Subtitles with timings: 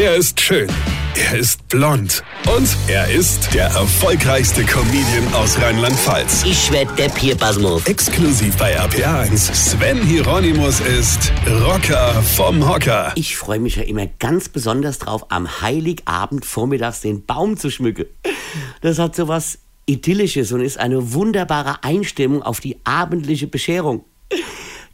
[0.00, 0.68] Er ist schön.
[1.16, 2.22] Er ist blond.
[2.56, 6.44] Und er ist der erfolgreichste Comedian aus Rheinland-Pfalz.
[6.44, 7.84] Ich werd der Pierpasmus.
[7.84, 9.52] Exklusiv bei RPA1.
[9.52, 11.32] Sven Hieronymus ist
[11.64, 13.10] Rocker vom Hocker.
[13.16, 18.06] Ich freue mich ja immer ganz besonders drauf, am Heiligabend vormittags den Baum zu schmücken.
[18.82, 24.04] Das hat so was Idyllisches und ist eine wunderbare Einstimmung auf die abendliche Bescherung.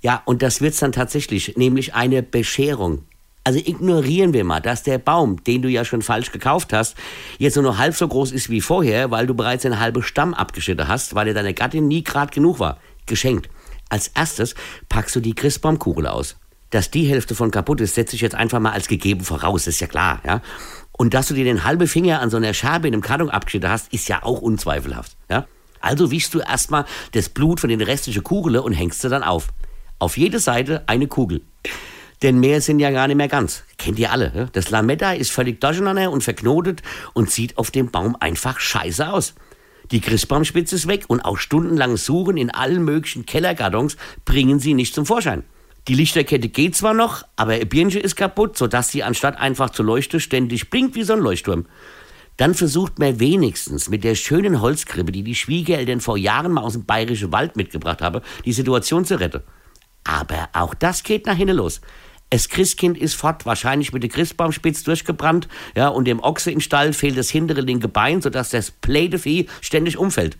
[0.01, 3.05] Ja, und das wird's dann tatsächlich, nämlich eine Bescherung.
[3.47, 6.97] Also ignorieren wir mal, dass der Baum, den du ja schon falsch gekauft hast,
[7.37, 10.33] jetzt nur noch halb so groß ist wie vorher, weil du bereits einen halben Stamm
[10.33, 12.79] abgeschnitten hast, weil dir deine Gattin nie grad genug war.
[13.05, 13.51] Geschenkt.
[13.91, 14.55] Als erstes
[14.89, 16.37] packst du die Christbaumkugel aus.
[16.71, 19.81] Dass die Hälfte von kaputt ist, setze ich jetzt einfach mal als gegeben voraus, ist
[19.81, 20.41] ja klar, ja.
[20.93, 23.69] Und dass du dir den halben Finger an so einer Scherbe in einem Karton abgeschnitten
[23.69, 25.47] hast, ist ja auch unzweifelhaft, ja.
[25.81, 29.49] Also wischst du erstmal das Blut von den restlichen Kugeln und hängst sie dann auf.
[29.99, 31.43] Auf jede Seite eine Kugel.
[32.25, 33.65] Denn mehr sind ja gar nicht mehr ganz.
[33.77, 34.33] Kennt ihr alle.
[34.33, 34.49] Ne?
[34.55, 36.81] Das Lametta ist völlig durcheinander und verknotet
[37.13, 39.35] und sieht auf dem Baum einfach scheiße aus.
[39.91, 44.95] Die Christbaumspitze ist weg und auch stundenlanges Suchen in allen möglichen Kellerkartons bringen sie nicht
[44.95, 45.45] zum Vorschein.
[45.87, 49.83] Die Lichterkette geht zwar noch, aber ihr Birnchen ist kaputt, sodass sie anstatt einfach zu
[49.83, 51.67] leuchten ständig blinkt wie so ein Leuchtturm.
[52.39, 56.73] Dann versucht man wenigstens mit der schönen Holzkrippe, die die Schwiegereltern vor Jahren mal aus
[56.73, 59.43] dem bayerischen Wald mitgebracht haben, die Situation zu retten.
[60.05, 61.83] Aber auch das geht nach hinten los.
[62.31, 66.93] Das Christkind ist fort, wahrscheinlich mit der Christbaumspitz durchgebrannt, ja, und dem Ochse im Stall
[66.93, 70.37] fehlt das hintere linke Bein, sodass das Plädevieh ständig umfällt.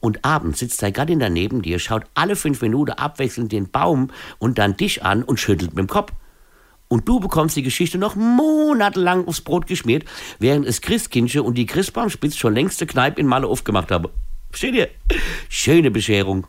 [0.00, 4.58] Und abends sitzt dein Gattin daneben dir, schaut alle fünf Minuten abwechselnd den Baum und
[4.58, 6.12] dann dich an und schüttelt mit dem Kopf.
[6.88, 10.04] Und du bekommst die Geschichte noch monatelang aufs Brot geschmiert,
[10.40, 14.08] während es Christkindche und die Christbaumspitz schon längste Kneipe in Malle aufgemacht haben.
[14.50, 14.88] Versteht ihr?
[15.48, 16.48] Schöne Bescherung.